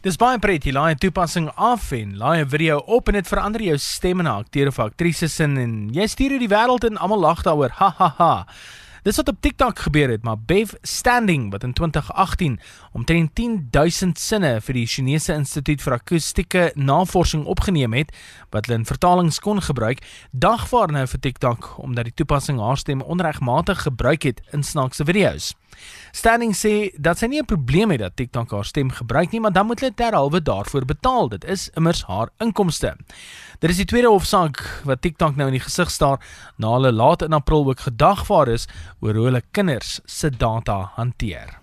[0.00, 3.28] Dis baie pret jy laai 'n toepassing af en laai 'n video op en dit
[3.28, 6.96] verander jou stem en akteur of aktrise sin en jy stuur dit die wêreld en
[6.96, 7.70] almal lag daaroor.
[7.70, 8.46] Ha ha ha.
[9.02, 12.60] Dis wat op TikTok gebeur het, maar Bev Standing wat in 2018
[12.92, 18.10] omtrent 10000 sinne vir die Chinese Instituut vir Akoestiese Navorsing opgeneem het
[18.50, 20.00] wat hulle in vertalings kon gebruik,
[20.32, 25.54] dagvaar nou vir TikTok omdat die toepassing haar stem onregmatig gebruik het in snaakse video's.
[26.12, 29.52] Standing sê dat sy nie 'n probleem het dat TikTok haar stem gebruik nie, maar
[29.52, 31.28] dan moet hulle terhalwe daarvoor betaal.
[31.28, 32.96] Dit is immers haar inkomste.
[33.58, 36.18] Dit is die tweede hofsaak wat TikTok nou in die gesig staar
[36.56, 38.66] na hulle laat in April ook gedagvaar is
[39.00, 41.60] oor hoe hulle kinders se data hanteer.